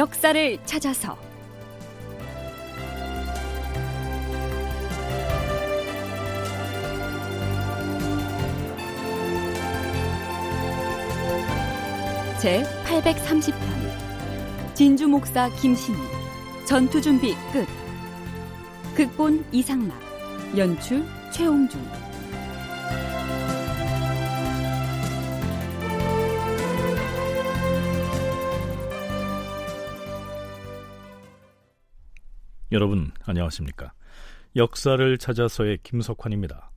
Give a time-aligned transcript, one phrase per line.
[0.00, 1.14] 역사를 찾아서.
[12.40, 13.52] 제 830편.
[14.72, 15.98] 진주 목사 김신희.
[16.66, 17.66] 전투 준비 끝.
[18.96, 20.00] 극본 이상락.
[20.56, 21.78] 연출 최홍준
[32.72, 33.92] 여러분 안녕하십니까?
[34.54, 36.70] 역사를 찾아서의 김석환입니다.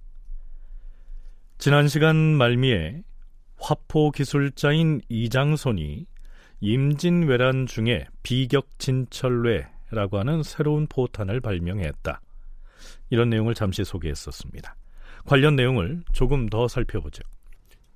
[1.60, 3.04] 지난 시간 말미에
[3.60, 6.08] 화포 기술자인 이장손이
[6.62, 12.22] 임진왜란 중에 비격 진철례라고 하는 새로운 포탄을 발명했다.
[13.12, 14.76] 이런 내용을 잠시 소개했었습니다.
[15.26, 17.22] 관련 내용을 조금 더 살펴보죠.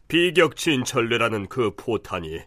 [0.08, 2.42] 비격진철례라는 그 포탄이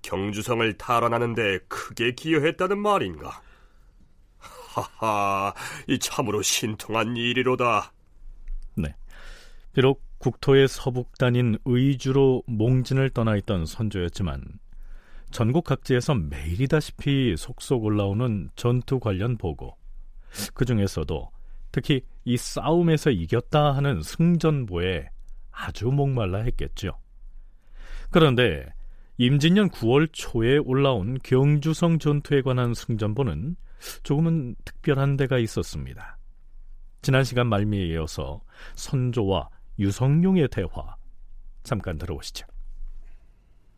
[0.00, 3.42] 경주성을 탈환하는 데 크게 기여했다는 말인가?
[4.72, 5.52] 하하,
[5.86, 7.92] 이 참으로 신통한 일이로다.
[8.76, 8.94] 네.
[9.72, 14.42] 비록 국토의 서북단인 의주로 몽진을 떠나 있던 선조였지만
[15.30, 19.76] 전국 각지에서 매일이다시피 속속 올라오는 전투 관련 보고
[20.54, 21.30] 그 중에서도
[21.72, 25.08] 특히 이 싸움에서 이겼다 하는 승전보에
[25.50, 26.98] 아주 목말라 했겠죠.
[28.10, 28.66] 그런데
[29.16, 33.56] 임진년 9월 초에 올라온 경주성 전투에 관한 승전보는
[34.02, 36.18] 조금은 특별한 데가 있었습니다.
[37.02, 38.42] 지난 시간 말미에 이어서
[38.76, 40.96] 선조와 유성룡의 대화
[41.62, 42.46] 잠깐 들어보시죠.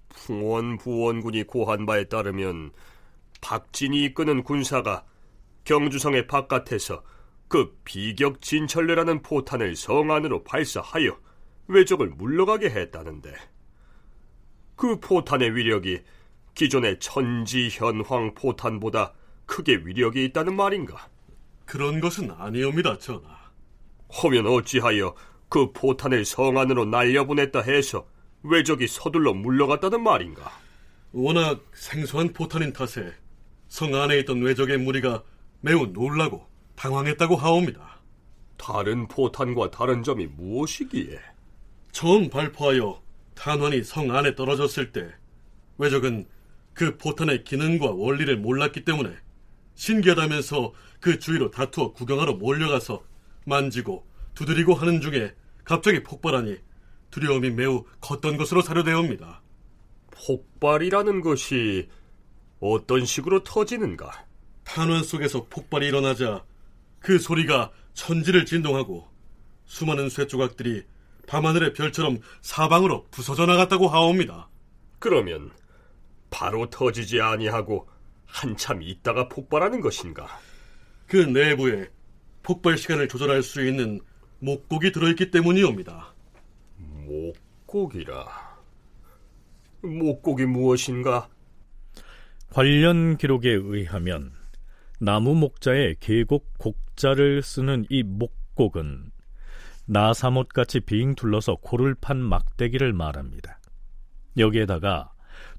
[0.08, 2.72] 풍원 부원군이 고한 바에 따르면
[3.40, 5.04] 박진이 이끄는 군사가
[5.64, 7.02] 경주성의 바깥에서
[7.48, 11.18] 그 비격 진철례라는 포탄을 성 안으로 발사하여
[11.68, 13.34] 외적을 물러가게 했다는데
[14.76, 16.02] 그 포탄의 위력이
[16.54, 19.14] 기존의 천지현황 포탄보다
[19.46, 21.08] 크게 위력이 있다는 말인가?
[21.64, 23.28] 그런 것은 아니옵니다, 전하.
[24.22, 25.14] 허면 어찌하여
[25.48, 28.06] 그 포탄을 성 안으로 날려보냈다 해서
[28.42, 30.50] 외적이 서둘러 물러갔다는 말인가?
[31.12, 33.14] 워낙 생소한 포탄인 탓에
[33.68, 35.22] 성 안에 있던 외적의 무리가
[35.60, 38.00] 매우 놀라고 당황했다고 하옵니다.
[38.56, 41.20] 다른 포탄과 다른 점이 무엇이기에?
[41.92, 43.00] 처음 발포하여
[43.34, 45.12] 탄환이 성 안에 떨어졌을 때
[45.78, 46.26] 외적은
[46.72, 49.14] 그 포탄의 기능과 원리를 몰랐기 때문에
[49.74, 53.02] 신기하다면서 그 주위로 다투어 구경하러 몰려가서
[53.44, 56.58] 만지고 두드리고 하는 중에 갑자기 폭발하니
[57.10, 59.42] 두려움이 매우 컸던 것으로 사료되옵니다.
[60.10, 61.88] 폭발이라는 것이
[62.60, 64.26] 어떤 식으로 터지는가?
[64.64, 66.44] 탄원 속에서 폭발이 일어나자
[66.98, 69.06] 그 소리가 천지를 진동하고
[69.66, 70.84] 수많은 쇠조각들이
[71.26, 74.48] 밤하늘의 별처럼 사방으로 부서져 나갔다고 하옵니다.
[74.98, 75.50] 그러면
[76.30, 77.88] 바로 터지지 아니하고
[78.26, 80.26] 한참 있다가 폭발하는 것인가?
[81.06, 81.88] 그 내부에
[82.42, 84.00] 폭발 시간을 조절할 수 있는
[84.40, 86.14] 목곡이 들어있기 때문이옵니다.
[86.76, 88.26] 목곡이라.
[89.82, 91.28] 목곡이 무엇인가?
[92.50, 94.32] 관련 기록에 의하면
[95.00, 99.10] 나무 목자의 계곡 곡자를 쓰는 이 목곡은
[99.86, 103.58] 나사못같이 빙 둘러서 고를 판 막대기를 말합니다.
[104.38, 105.13] 여기에다가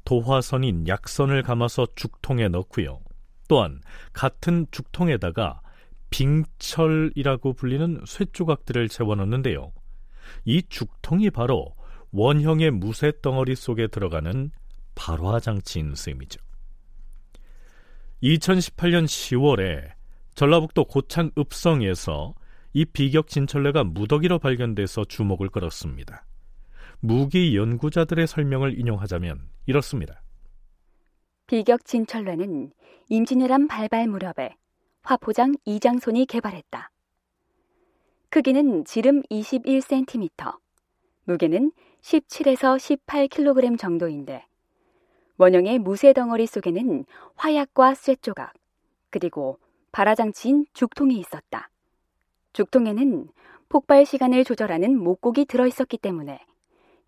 [0.06, 3.02] 도화선인 약선을 감아서 죽통에 넣고요.
[3.48, 3.82] 또한
[4.14, 5.62] 같은 죽통에다가
[6.10, 9.74] 빙철이라고 불리는 쇠조각들을 채워넣는데요.
[10.46, 11.76] 이 죽통이 바로
[12.12, 14.52] 원형의 무쇠 덩어리 속에 들어가는
[14.96, 16.40] 발화 장치인 셈이죠.
[18.24, 19.92] 2018년 10월에
[20.36, 22.34] 전라북도 고창 읍성에서
[22.74, 26.26] 이 비격 진철래가 무더기로 발견돼서 주목을 끌었습니다.
[27.00, 30.22] 무기 연구자들의 설명을 인용하자면 이렇습니다.
[31.48, 32.72] 비격 진철래는
[33.10, 34.56] 임진왜란 발발 무렵에
[35.04, 36.90] 화포장 이장손이 개발했다.
[38.30, 40.58] 크기는 지름 21cm,
[41.26, 41.72] 무게는
[42.02, 44.46] 17에서 18kg 정도인데
[45.38, 47.06] 원형의 무쇠 덩어리 속에는
[47.36, 48.54] 화약과 쇠조각,
[49.10, 49.60] 그리고
[49.92, 51.70] 발화장치인 죽통이 있었다.
[52.54, 53.30] 죽통에는
[53.70, 56.40] 폭발 시간을 조절하는 목곡이 들어있었기 때문에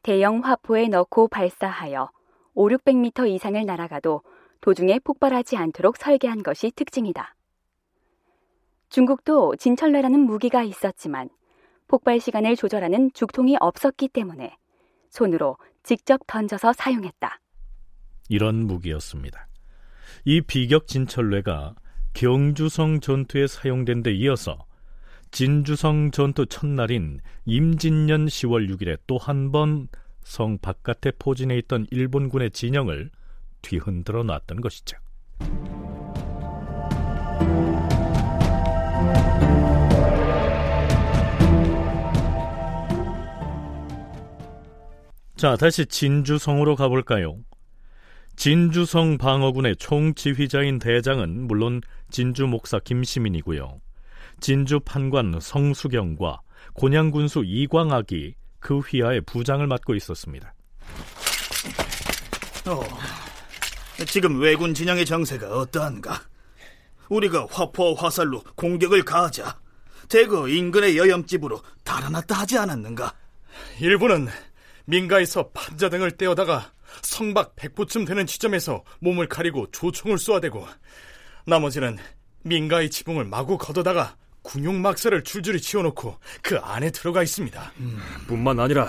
[0.08, 2.10] 대형 화포에 넣고 발사하여
[2.54, 4.22] 5, 600m 이상을 날아가도
[4.62, 7.36] 도중에 폭발하지 않도록 설계한 것이 특징이다.
[8.88, 11.28] 중국도 진철래라는 무기가 있었지만
[11.90, 14.56] 폭발 시간을 조절하는 죽통이 없었기 때문에
[15.10, 17.42] 손으로 직접 던져서 사용했다.
[18.30, 19.50] 이런 무기였습니다.
[20.24, 21.76] 이 비격 진철래가
[22.14, 24.67] 경주성 전투에 사용된 데 이어서
[25.32, 29.88] 진주성 전투 첫날인 임진년 10월 6일에 또 한 번
[30.28, 33.10] 성 바깥에 포진해 있던 일본군의 진영을
[33.62, 34.98] 뒤흔들어 놨던 것이죠.
[45.36, 47.38] 자, 다시 진주성으로 가볼까요?
[48.36, 53.80] 진주성 방어군의 총지휘자인 대장은 물론 진주 목사 김시민이고요.
[54.40, 56.42] 진주 판관 성수경과
[56.74, 60.54] 곤양군수 이광학이 그 휘하의 부장을 맡고 있었습니다.
[62.68, 62.84] 어,
[64.06, 66.22] 지금 왜군 진영의 정세가 어떠한가?
[67.10, 69.60] 우리가 화포와 화살로 공격을 가하자
[70.10, 73.14] 대거 인근의 여염집으로 달아났다 하지 않았는가?
[73.80, 74.28] 일부는
[74.86, 80.66] 민가에서 판자 등을 떼어다가 성박 백보쯤 되는 지점에서 몸을 가리고 조총을 쏘아대고
[81.46, 81.98] 나머지는
[82.44, 84.16] 민가의 지붕을 마구 걷어다가
[84.48, 87.74] 군용 막사를 줄줄이 치워놓고 그 안에 들어가 있습니다.
[87.82, 88.88] 음, 뿐만 아니라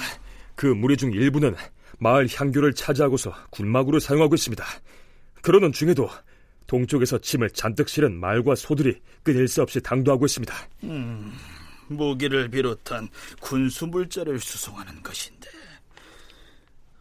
[0.55, 1.57] 그 무리 중 일부는
[1.99, 4.65] 마을 향교를 차지하고서 군막으로 사용하고 있습니다.
[5.43, 6.09] 그러는 중에도
[6.69, 10.55] 동쪽에서 침을 잔뜩 실은 말과 소들이 끊일 수 없이 당도하고 있습니다.
[10.85, 11.37] 음,
[11.89, 13.09] 무기를 비롯한
[13.41, 15.49] 군수 물자를 수송하는 것인데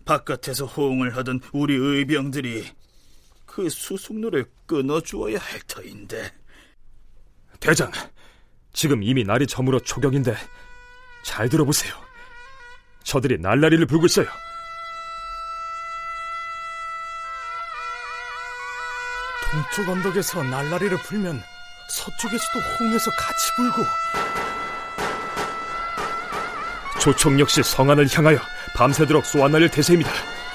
[0.03, 2.65] 바깥에서 호응을 하던 우리 의병들이
[3.45, 6.31] 그 수송로를 끊어주어야 할 터인데.
[7.59, 7.91] 대장,
[8.77, 10.37] 지금 이미 날이 저물어 초경인데
[11.23, 11.95] 잘 들어보세요.
[13.03, 14.27] 저들이 날라리를 불고 있어요.
[19.49, 21.41] 동쪽 언덕에서 날라리를 불면
[21.89, 23.83] 서쪽에서도 호응해서 같이 불고
[27.01, 28.37] 조총 역시 성안을 향하여
[28.75, 30.11] 밤새도록 쏘아날릴 태세입니다.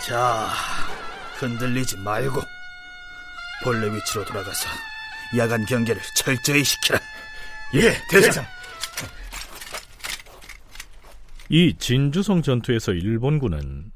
[0.06, 0.48] 자,
[1.38, 2.40] 흔들리지 말고
[3.64, 4.68] 본래 위치로 돌아가서
[5.36, 7.00] 야간 경계를 철저히 시키라.
[7.74, 8.44] 예, 대장.
[11.48, 13.92] 이 진주성 전투에서 일본군은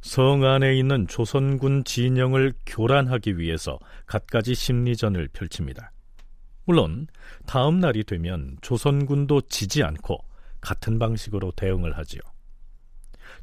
[0.00, 5.90] 성 안에 있는 조선군 진영을 교란하기 위해서 갖가지 심리전을 펼칩니다.
[6.64, 7.08] 물론
[7.46, 10.18] 다음 날이 되면 조선군도 지지 않고
[10.60, 12.20] 같은 방식으로 대응을 하지요.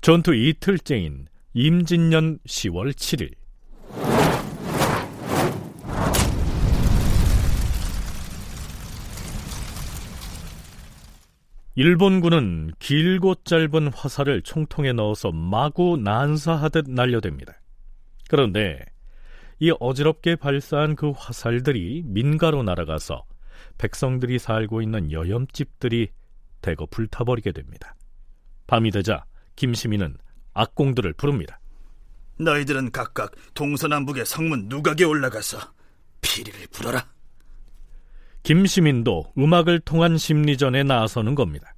[0.02, 3.34] 전투 이틀째인 임진년 10월 7일
[11.76, 17.56] 일본군은 길고 짧은 화살을 총통에 넣어서 마구 난사하듯 날려댑니다.
[18.30, 18.80] 그런데
[19.60, 23.26] 이 어지럽게 발사한 그 화살들이 민가로 날아가서
[23.80, 26.10] 백성들이 살고 있는 여염집들이
[26.62, 27.96] 대거 불타버리게 됩니다.
[28.68, 29.26] 밤이 되자
[29.56, 30.18] 김시민은
[30.54, 31.60] 악공들을 부릅니다.
[32.38, 35.58] 너희들은 각각 동서남북의 성문 누각에 올라가서
[36.22, 37.08] 피리를 불어라.
[38.44, 41.74] 김시민도 음악을 통한 심리전에 나서는 겁니다.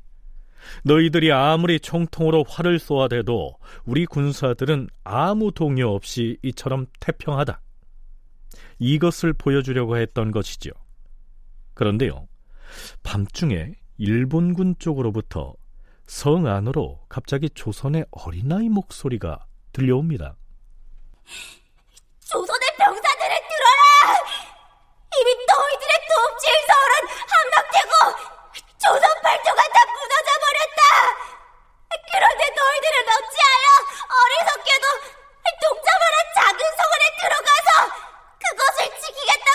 [0.84, 7.62] 너희들이 아무리 총통으로 활을 쏘아대도 우리 군사들은 아무 동요 없이 이처럼 태평하다.
[8.80, 10.74] 이것을 보여주려고 했던 것이지요.
[11.76, 12.28] 그런데요,
[13.04, 15.54] 밤중에 일본군 쪽으로부터
[16.08, 20.36] 성 안으로 갑자기 조선의 어린아이 목소리가 들려옵니다.
[22.20, 24.45] 조선의 병사들을 들어라!
[25.20, 26.94] 이미 너희들의 도읍지의 서울은
[27.32, 27.94] 함락되고
[28.84, 30.82] 조선 발도가 다 무너져 버렸다!
[32.12, 33.68] 그런데 너희들은 어찌하여
[34.12, 34.86] 어리석게도
[35.62, 37.70] 동자만한 작은 성원에 들어가서
[38.44, 39.55] 그것을 지키겠다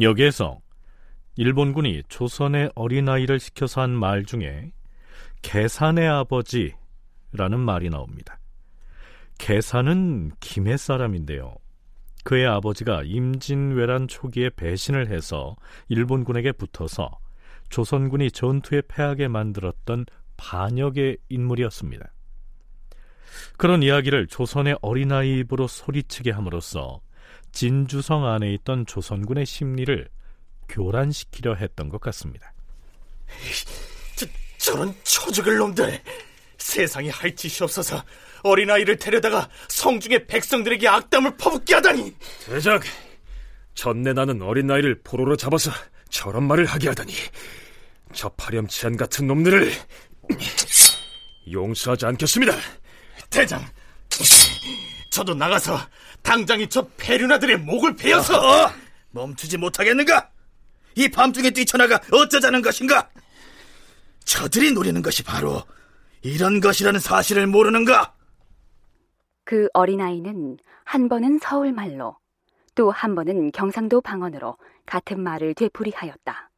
[0.00, 0.60] 여기에서
[1.36, 4.72] 일본군이 조선의 어린아이를 시켜서 한 말 중에
[5.42, 8.38] 계산의 아버지라는 말이 나옵니다.
[9.38, 11.54] 계산은 김해 사람인데요.
[12.24, 15.56] 그의 아버지가 임진왜란 초기에 배신을 해서
[15.88, 17.18] 일본군에게 붙어서
[17.70, 22.12] 조선군이 전투에 패하게 만들었던 반역의 인물이었습니다.
[23.56, 27.00] 그런 이야기를 조선의 어린아이 입으로 소리치게 함으로써
[27.52, 30.08] 진주성 안에 있던 조선군의 심리를
[30.68, 32.52] 교란시키려 했던 것 같습니다.
[34.16, 34.26] 저,
[34.58, 36.00] 저런 초죽을 놈들!
[36.58, 38.02] 세상에 할 짓이 없어서
[38.42, 42.14] 어린아이를 데려다가 성중의 백성들에게 악담을 퍼붓게 하다니!
[42.46, 42.80] 대장,
[43.74, 45.70] 전내 나는 어린아이를 포로로 잡아서
[46.10, 47.12] 저런 말을 하게 하다니
[48.12, 49.72] 저 파렴치한 같은 놈들을
[51.50, 52.52] 용서하지 않겠습니다.
[53.30, 53.64] 대장,
[55.18, 55.76] 저도 나가서
[56.22, 58.70] 당장이 저 페류나들의 목을 베어서 어?
[59.10, 60.30] 멈추지 못하겠는가?
[60.94, 63.08] 이 밤중에 뛰쳐나가 어쩌자는 것인가?
[64.24, 65.64] 저들이 노리는 것이 바로
[66.22, 68.14] 이런 것이라는 사실을 모르는가?
[69.42, 72.16] 그 어린아이는 한 번은 서울말로
[72.76, 74.56] 또 한 번은 경상도 방언으로
[74.86, 76.50] 같은 말을 되풀이하였다.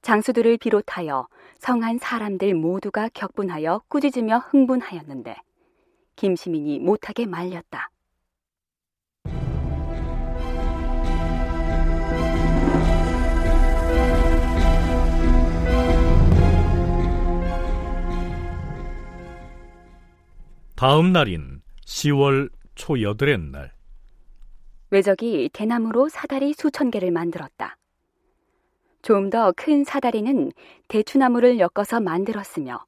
[0.00, 5.36] 장수들을 비롯하여 성한 사람들 모두가 격분하여 꾸짖으며 흥분하였는데
[6.16, 7.90] 김시민이 못하게 말렸다.
[20.76, 23.72] 다음 날인 10월 초여덟의 날.
[24.90, 27.76] 외적이 대나무로 사다리 수천 개를 만들었다.
[29.02, 30.50] 좀 더 큰 사다리는
[30.88, 32.84] 대추나무를 엮어서 만들었으며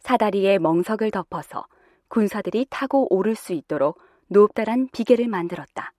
[0.00, 1.66] 사다리에 멍석을 덮어서
[2.10, 5.94] 군사들이 타고 오를 수 있도록 높다란 비계를 만들었다.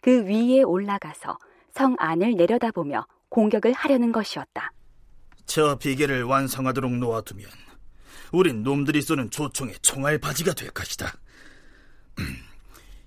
[0.00, 1.38] 그 위에 올라가서
[1.72, 4.72] 성 안을 내려다보며 공격을 하려는 것이었다.
[5.46, 7.48] 저 비계를 완성하도록 놓아두면
[8.32, 11.12] 우린 놈들이 쏘는 조총의 총알 바지가 될 것이다.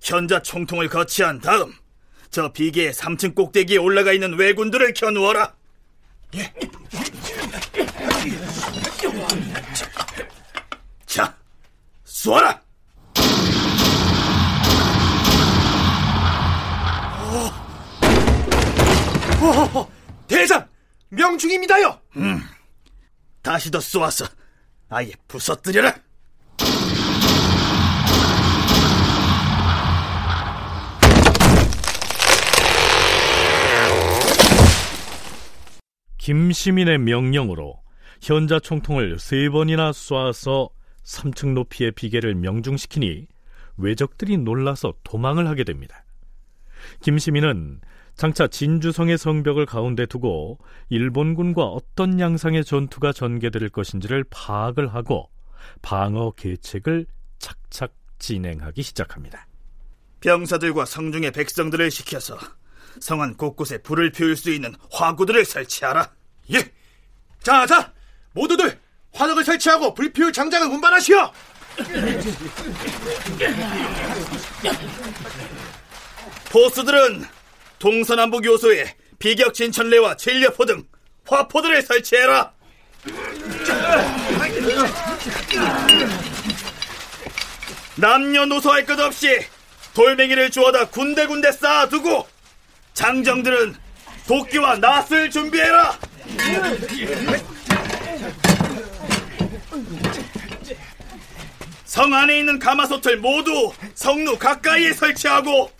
[0.02, 1.74] 현자 총통을 거치한 다음
[2.30, 5.56] 저 비계의 3층 꼭대기에 올라가 있는 왜군들을 켜누어라.
[12.24, 12.30] 예.
[12.30, 12.62] 자, 쏘아라!
[19.42, 19.88] 오,
[20.26, 20.66] 대장,
[21.10, 22.00] 명중입니다요.
[22.16, 22.42] 음,
[23.42, 24.26] 다시 더 쏘아서
[24.90, 25.94] 아예 부서뜨려라.
[36.18, 37.82] 김시민의 명령으로
[38.22, 40.70] 현자 총통을 세 번이나 쏴서
[41.04, 43.28] 3층 높이의 비계를 명중시키니
[43.78, 46.04] 외적들이 놀라서 도망을 하게 됩니다.
[47.02, 47.82] 김시민은
[48.16, 55.30] 장차 진주성의 성벽을 가운데 두고 일본군과 어떤 양상의 전투가 전개될 것인지를 파악을 하고
[55.82, 57.08] 방어 계책을
[57.40, 59.48] 착착 진행하기 시작합니다.
[60.22, 62.38] 병사들과 성중의 백성들을 시켜서
[63.00, 66.12] 성안 곳곳에 불을 피울 수 있는 화구들을 설치하라.
[66.54, 66.60] 예.
[67.42, 67.94] 자, 자,
[68.34, 68.80] 모두들
[69.24, 71.32] 화덕을 설치하고 불 피울 장작을 운반하시오.
[76.52, 77.26] 보스들은
[77.80, 80.84] 동서남북 요소에 비격 진천레와 진려포 등
[81.28, 82.52] 화포들을 설치해라.
[87.96, 89.46] 남녀노소 할 것 없이
[89.94, 92.28] 돌멩이를 주워다 군데군데 쌓아두고
[92.94, 93.76] 장정들은
[94.28, 95.98] 도끼와 낫을 준비해라.
[101.94, 105.72] 성 안에 있는 가마솥을 모두 성루 가까이에 설치하고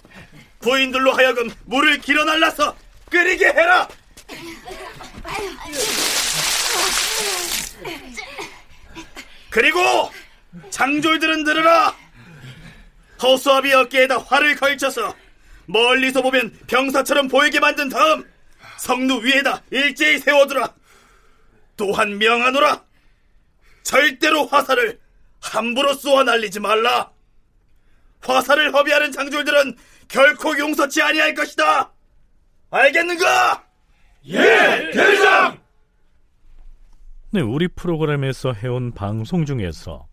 [0.60, 2.78] 부인들로 하여금 물을 길어 날라서
[3.10, 3.88] 끓이게 해라.
[9.50, 9.82] 그리고
[10.70, 11.96] 장졸들은 들으라.
[13.24, 15.16] 허수아비 어깨에다 활을 걸쳐서
[15.66, 18.24] 멀리서 보면 병사처럼 보이게 만든 다음
[18.78, 20.76] 성루 위에다 일제히 세워두라.
[21.76, 22.84] 또한 명하노라.
[23.82, 25.02] 절대로 화살을
[25.44, 27.12] 함부로 쏘아 날리지 말라.
[28.22, 29.76] 화살을 허비하는 장졸들은
[30.08, 31.92] 결코 용서치 아니할 것이다.
[32.72, 33.66] 알겠는가?
[34.28, 35.60] 예, 대장.
[37.32, 40.08] 네, 우리 프로그램에서 해온 방송 중에서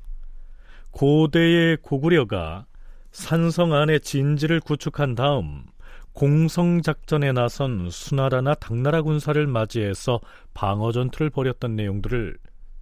[0.91, 2.67] 고대의 고구려가
[3.13, 5.65] 산성 안에 진지를 구축한 다음
[6.13, 10.21] 공성 작전에 나선 수나라나 당나라 군사를 맞이해서
[10.55, 12.37] 방어 전투를 벌였던 내용들을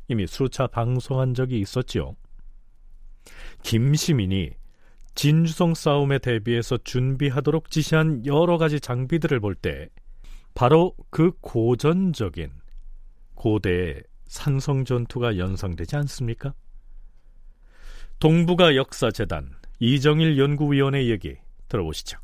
[0.09, 2.17] 이미 수차 방송한 적이 있었지요.
[3.63, 4.51] 김시민이
[5.15, 9.89] 진주성 싸움에 대비해서 준비하도록 지시한 여러 가지 장비들을 볼 때
[10.55, 12.51] 바로 그 고전적인
[13.35, 16.53] 고대의 산성 전투가 연상되지 않습니까?
[18.19, 21.37] 동북아 역사재단 이정일 연구위원의 얘기
[21.69, 22.19] 들어보시죠.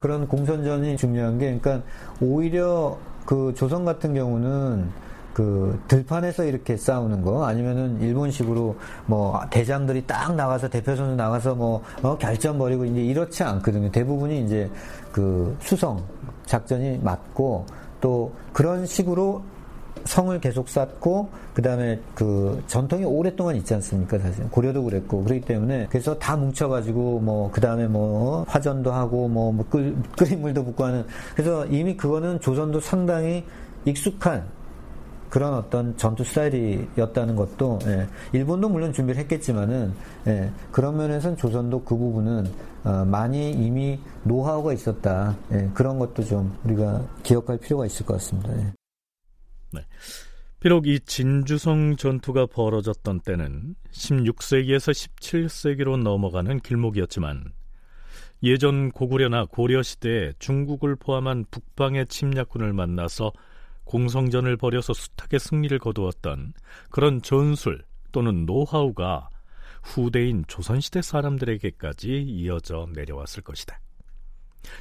[0.00, 1.86] 그런 공선전이 중요한 게, 그러니까
[2.20, 4.90] 오히려 그 조선 같은 경우는
[5.38, 7.44] 그 들판에서 이렇게 싸우는 거?
[7.46, 8.74] 아니면은 일본식으로
[9.06, 13.88] 뭐 대장들이 딱 나가서 대표 선수 나가서 뭐 어, 결전 벌이고 이제 이렇지 않거든요.
[13.92, 14.68] 대부분이 이제
[15.12, 16.02] 그 수성
[16.44, 17.66] 작전이 맞고
[18.00, 19.44] 또 그런 식으로
[20.06, 24.42] 성을 계속 쌓고 그다음에 그 전통이 오랫동안 있지 않습니까 사실?
[24.50, 25.22] 고려도 그랬고.
[25.22, 30.64] 그렇기 때문에 그래서 다 뭉쳐가지고 뭐 그다음에 뭐 화전도 하고 뭐, 뭐 끓, 끓인 물도
[30.64, 31.06] 붓고 하는.
[31.36, 33.44] 그래서 이미 그거는 조선도 상당히
[33.84, 34.57] 익숙한
[35.30, 39.92] 그런 어떤 전투 스타일이었다는 것도 예, 일본도 물론 준비를 했겠지만은
[40.26, 42.46] 예, 그런 면에서는 조선도 그 부분은
[42.84, 48.56] 어, 많이 이미 노하우가 있었다 예, 그런 것도 좀 우리가 기억할 필요가 있을 것 같습니다.
[48.58, 48.72] 예.
[49.72, 49.80] 네.
[50.60, 57.52] 비록 이 진주성 전투가 벌어졌던 때는 16세기에서 17세기로 넘어가는 길목이었지만
[58.42, 63.32] 예전 고구려나 고려 시대에 중국을 포함한 북방의 침략군을 만나서
[63.88, 66.52] 공성전을 벌여서 숱하게 승리를 거두었던
[66.90, 69.30] 그런 전술 또는 노하우가
[69.82, 73.80] 후대인 조선시대 사람들에게까지 이어져 내려왔을 것이다.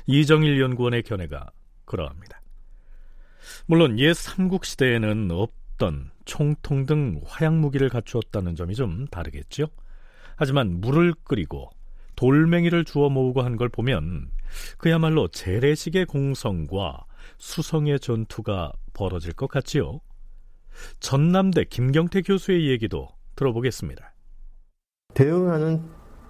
[0.08, 1.50] 이정일 연구원의 견해가
[1.86, 2.42] 그러합니다.
[3.66, 9.68] 물론 옛 삼국시대에는 없던 총통 등 화약무기를 갖추었다는 점이 좀 다르겠죠.
[10.36, 11.70] 하지만 물을 끓이고
[12.18, 14.32] 돌멩이를 주워 모으고 한 걸 보면
[14.78, 17.06] 그야말로 재래식의 공성과
[17.38, 20.02] 수성의 전투가 벌어질 것 같지요.
[21.00, 24.14] 전남대 김경태 교수의 얘기도 들어보겠습니다.
[25.14, 25.82] 대응하는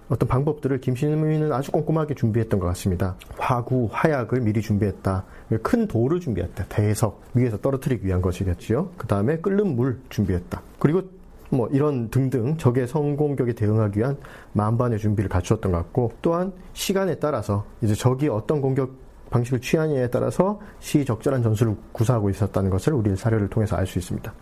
[0.08, 3.16] 어떤 방법들을 김신민은 아주 꼼꼼하게 준비했던 것 같습니다.
[3.36, 5.24] 화구, 화약을 미리 준비했다.
[5.62, 6.66] 큰 돌을 준비했다.
[6.68, 8.92] 대석 위에서 떨어뜨리기 위한 것이겠지요.
[8.96, 10.62] 그 다음에 끓는 물 준비했다.
[10.78, 11.02] 그리고
[11.50, 14.16] 뭐 이런 등등 적의 성공격에 대응하기 위한
[14.52, 20.60] 만반의 준비를 갖추었던 것 같고 또한 시간에 따라서 이제 적이 어떤 공격 방식을 취하느냐에 따라서
[20.80, 24.32] 시적절한 전술을 구사하고 있었다는 것을 우리 사료를 통해서 알 수 있습니다.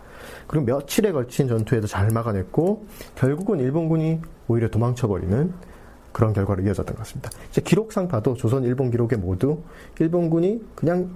[0.47, 5.53] 그리고 며칠에 걸친 전투에도 잘 막아냈고 결국은 일본군이 오히려 도망쳐버리는
[6.11, 7.29] 그런 결과로 이어졌던 것 같습니다.
[7.49, 9.61] 이제 기록상 봐도 조선 일본 기록에 모두
[9.99, 11.09] 일본군이 그냥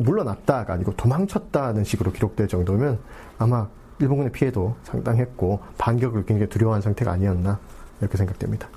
[0.00, 2.98] 물러났다가 아니고 도망쳤다는 식으로 기록될 정도면
[3.38, 7.58] 아마 일본군의 피해도 상당했고 반격을 굉장히 두려워한 상태가 아니었나
[8.00, 8.68] 이렇게 생각됩니다.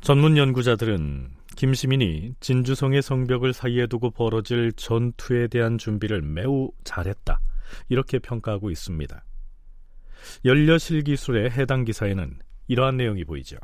[0.00, 7.38] 전문 연구자들은 김시민이 진주성의 성벽을 사이에 두고 벌어질 전투에 대한 준비를 매우 잘했다.
[7.88, 9.24] 이렇게 평가하고 있습니다.
[10.44, 13.58] 연려실 기술의 해당 기사에는 이러한 내용이 보이죠.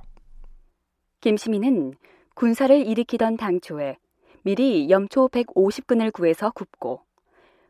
[1.22, 1.94] 김시민은
[2.36, 3.96] 군사를 일으키던 당초에
[4.44, 7.02] 미리 염초 150근을 구해서 굽고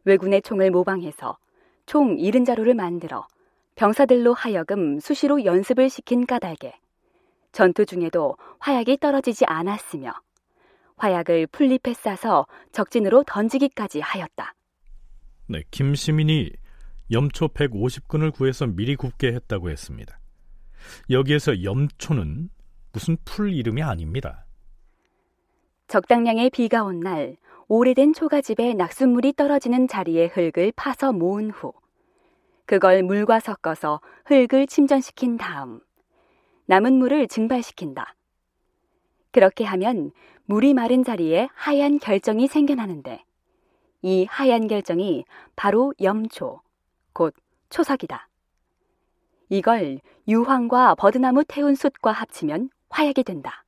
[0.05, 1.39] 왜군의 총을 모방해서
[1.87, 3.27] 총 70자루를 만들어
[3.77, 6.75] 병사들로 하여금 수시로 연습을 시킨 까닭에
[7.53, 10.13] 전투 중에도 화약이 떨어지지 않았으며
[10.97, 14.55] 화약을 풀잎에 싸서 적진으로 던지기까지 하였다.
[15.47, 16.51] 네, 김시민이
[17.11, 20.19] 염초 150근을 구해서 미리 굽게 했다고 했습니다.
[21.11, 22.51] 여기에서 염초는
[22.93, 24.45] 무슨 풀 이름이 아닙니다.
[25.89, 27.37] 적당량의 비가 온 날
[27.69, 31.73] 오래된 초가집에 낙숫물이 떨어지는 자리에 흙을 파서 모은 후
[32.67, 35.81] 그걸 물과 섞어서 흙을 침전시킨 다음
[36.69, 38.15] 남은 물을 증발시킨다.
[39.33, 40.13] 그렇게 하면
[40.45, 43.25] 물이 마른 자리에 하얀 결정이 생겨나는데
[44.03, 45.25] 이 하얀 결정이
[45.57, 46.61] 바로 염초,
[47.15, 47.35] 곧
[47.71, 48.29] 초석이다.
[49.49, 53.65] 이걸 유황과 버드나무 태운 숯과 합치면 화약이 된다.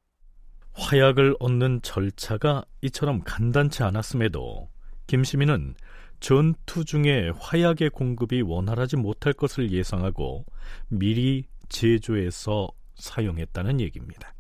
[0.72, 4.68] 화약을 얻는 절차가 이처럼 간단치 않았음에도
[5.06, 5.74] 김시민은
[6.20, 10.44] 전투 중에 화약의 공급이 원활하지 못할 것을 예상하고
[10.88, 12.68] 미리 제조해서
[13.00, 14.34] 사용했다는 얘기입니다.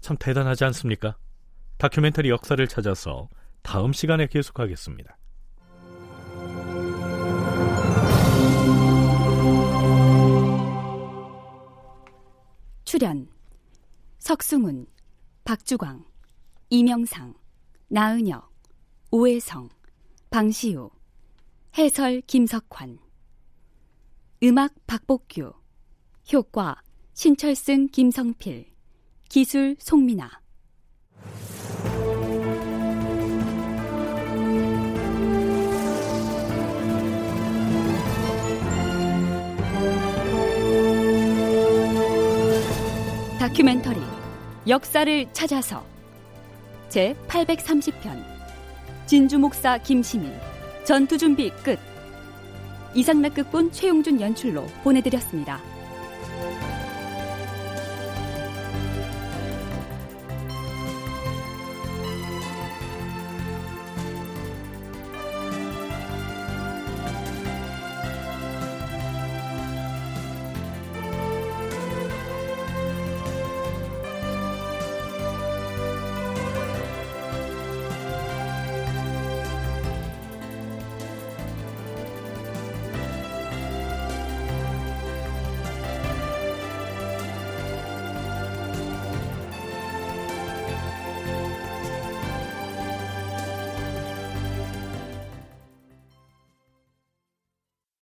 [0.00, 1.16] 참 대단하지 않습니까?
[1.78, 3.28] 다큐멘터리 역사를 찾아서
[3.62, 5.16] 다음 시간에 계속하겠습니다.
[12.84, 13.28] 출연
[14.18, 14.86] 석승훈,
[15.44, 16.04] 박주광,
[16.70, 17.34] 이명상,
[17.88, 18.52] 나은혁,
[19.10, 19.68] 오혜성,
[20.30, 20.90] 방시우,
[21.76, 22.98] 해설 김석환,
[24.42, 25.52] 음악 박복규,
[26.32, 26.80] 효과
[27.16, 28.66] 신철승 김성필,
[29.28, 30.28] 기술 송민아.
[43.38, 44.00] 다큐멘터리
[44.66, 45.86] 역사를 찾아서.
[46.88, 48.24] 제 830편.
[49.06, 50.32] 진주 목사 김시민.
[50.84, 51.78] 전투 준비 끝.
[52.92, 55.73] 이상락 극본 최용준 연출로 보내드렸습니다.